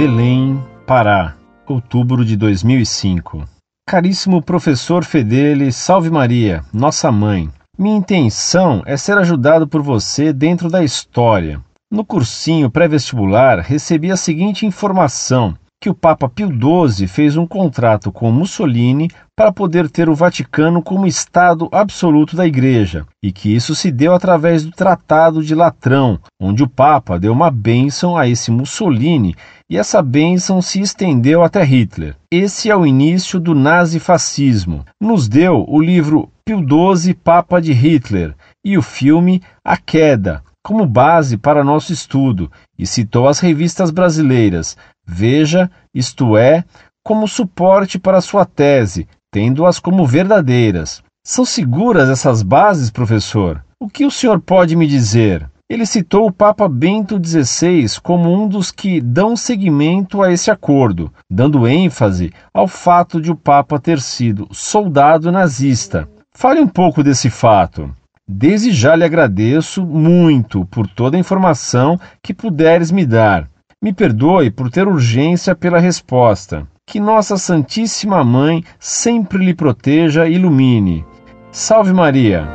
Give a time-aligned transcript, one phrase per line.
[0.00, 1.34] Belém, Pará,
[1.66, 3.42] outubro de 2005.
[3.84, 7.50] Caríssimo professor Fedele, salve Maria, nossa mãe.
[7.76, 11.60] Minha intenção é ser ajudado por você dentro da história.
[11.90, 18.10] No cursinho pré-vestibular, recebi a seguinte informação: que o Papa Pio XII fez um contrato
[18.10, 23.74] com Mussolini para poder ter o Vaticano como Estado absoluto da Igreja, e que isso
[23.74, 28.50] se deu através do Tratado de Latrão, onde o Papa deu uma bênção a esse
[28.50, 29.36] Mussolini
[29.70, 32.16] e essa bênção se estendeu até Hitler.
[32.32, 34.84] Esse é o início do nazifascismo.
[35.00, 38.34] Nos deu o livro Pio XII, Papa de Hitler,
[38.64, 44.76] e o filme A Queda, como base para nosso estudo, e citou as revistas brasileiras
[45.02, 46.62] Veja, isto é,
[47.02, 51.02] como suporte para sua tese, tendo-as como verdadeiras.
[51.24, 53.64] São seguras essas bases, professor?
[53.80, 55.48] O que o senhor pode me dizer?
[55.70, 61.10] Ele citou o Papa Bento XVI como um dos que dão seguimento a esse acordo,
[61.30, 66.06] dando ênfase ao fato de o Papa ter sido soldado nazista.
[66.34, 67.90] Fale um pouco desse fato.
[68.30, 73.48] Desde já lhe agradeço muito por toda a informação que puderes me dar.
[73.80, 76.66] Me perdoe por ter urgência pela resposta.
[76.86, 81.06] Que Nossa Santíssima Mãe sempre lhe proteja e ilumine.
[81.50, 82.46] Salve Maria!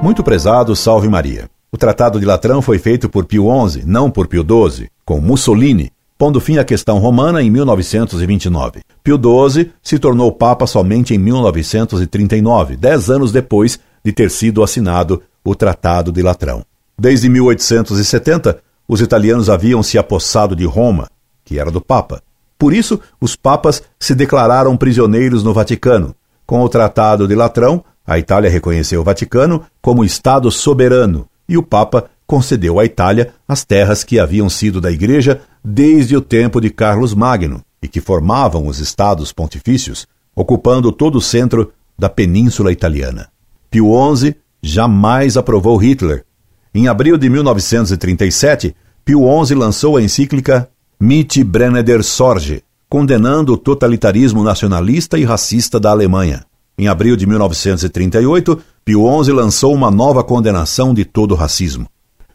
[0.00, 1.50] Muito prezado, salve Maria.
[1.72, 5.90] O Tratado de Latrão foi feito por Pio XI, não por Pio XII, com Mussolini,
[6.20, 8.82] pondo fim à questão romana em 1929.
[9.02, 15.22] Pio XII se tornou Papa somente em 1939, dez anos depois de ter sido assinado
[15.42, 16.62] o Tratado de Latrão.
[16.98, 21.08] Desde 1870, os italianos haviam se apossado de Roma,
[21.42, 22.22] que era do Papa.
[22.58, 26.14] Por isso, os papas se declararam prisioneiros no Vaticano.
[26.44, 31.62] Com o Tratado de Latrão, a Itália reconheceu o Vaticano como Estado soberano e o
[31.62, 36.70] Papa concedeu à Itália as terras que haviam sido da Igreja desde o tempo de
[36.70, 43.28] Carlos Magno e que formavam os Estados Pontifícios, ocupando todo o centro da Península Italiana.
[43.70, 46.24] Pio XI jamais aprovou Hitler
[46.72, 50.68] em abril de 1937, Pio XI lançou a encíclica
[51.00, 56.44] Mitt Brenneder Sorge, condenando o totalitarismo nacionalista e racista da Alemanha.
[56.78, 61.88] Em abril de 1938, Pio XI lançou uma nova condenação de todo o racismo.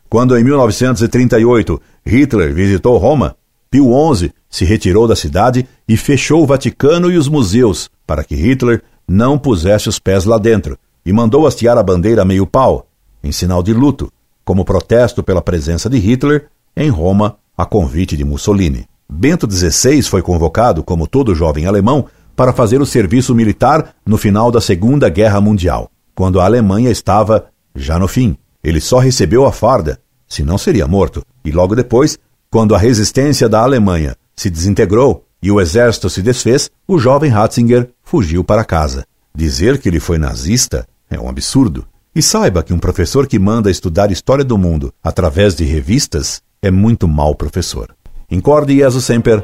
[0.10, 3.36] Quando, em 1938, Hitler visitou Roma,
[3.70, 8.36] Pio XI se retirou da cidade e fechou o Vaticano e os museus para que
[8.36, 12.88] Hitler não pusesse os pés lá dentro e mandou hastear a bandeira meio-pau,
[13.24, 14.12] em sinal de luto,
[14.44, 18.86] como protesto pela presença de Hitler em Roma a convite de Mussolini.
[19.10, 22.06] Bento XVI foi convocado, como todo jovem alemão,
[22.36, 27.48] para fazer o serviço militar no final da Segunda Guerra Mundial, quando a Alemanha estava
[27.76, 28.36] já no fim.
[28.64, 31.24] Ele só recebeu a farda, senão seria morto.
[31.44, 32.18] E logo depois,
[32.50, 37.90] quando a resistência da Alemanha se desintegrou e o exército se desfez, o jovem Ratzinger
[38.04, 39.06] fugiu para casa.
[39.34, 41.86] Dizer que ele foi nazista é um absurdo.
[42.16, 46.72] E saiba que um professor que manda estudar história do mundo através de revistas é
[46.72, 47.94] muito mau professor.
[48.32, 49.44] Incorde Jesus Semper,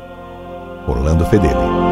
[0.88, 1.91] Orlando Fedeli.